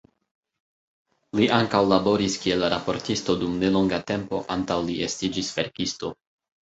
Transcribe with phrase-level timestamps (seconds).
[1.39, 6.11] Li ankaŭ laboris kiel raportisto dum nelonga tempo antaŭ li estiĝis verkisto.